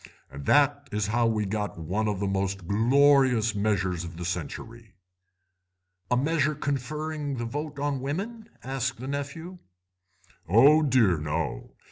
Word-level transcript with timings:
And 0.31 0.47
that 0.47 0.89
is 0.91 1.05
how 1.13 1.27
we 1.27 1.45
got 1.45 1.77
one 1.77 2.07
of 2.07 2.19
the 2.19 2.25
most 2.27 2.67
glorious 2.67 3.53
measures 3.53 4.03
of 4.03 4.17
the 4.17 4.25
century." 4.25 4.95
"A 6.09 6.17
measure 6.17 6.55
conferring 6.55 7.35
the 7.37 7.45
vote 7.45 7.77
on 7.77 8.01
women?" 8.01 8.49
asked 8.63 8.99
the 8.99 9.07
nephew. 9.07 9.59
"Oh 10.49 10.81
dear, 10.81 11.19
no. 11.19 11.75